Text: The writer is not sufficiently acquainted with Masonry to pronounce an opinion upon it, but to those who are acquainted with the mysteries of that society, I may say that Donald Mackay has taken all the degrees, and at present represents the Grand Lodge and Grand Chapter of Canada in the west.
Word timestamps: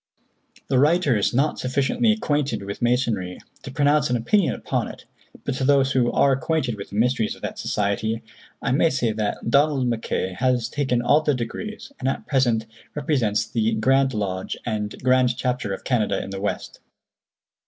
The 0.67 0.79
writer 0.79 1.15
is 1.15 1.31
not 1.31 1.59
sufficiently 1.59 2.11
acquainted 2.11 2.63
with 2.63 2.81
Masonry 2.81 3.39
to 3.61 3.69
pronounce 3.69 4.09
an 4.09 4.15
opinion 4.17 4.55
upon 4.55 4.87
it, 4.87 5.05
but 5.43 5.53
to 5.57 5.63
those 5.63 5.91
who 5.91 6.11
are 6.11 6.31
acquainted 6.31 6.73
with 6.75 6.89
the 6.89 6.95
mysteries 6.95 7.35
of 7.35 7.43
that 7.43 7.59
society, 7.59 8.23
I 8.63 8.71
may 8.71 8.89
say 8.89 9.11
that 9.11 9.47
Donald 9.51 9.85
Mackay 9.85 10.33
has 10.39 10.69
taken 10.69 11.03
all 11.03 11.21
the 11.21 11.35
degrees, 11.35 11.91
and 11.99 12.09
at 12.09 12.25
present 12.25 12.65
represents 12.95 13.45
the 13.45 13.75
Grand 13.75 14.15
Lodge 14.15 14.57
and 14.65 14.95
Grand 15.03 15.37
Chapter 15.37 15.71
of 15.71 15.83
Canada 15.83 16.19
in 16.23 16.31
the 16.31 16.41
west. 16.41 16.79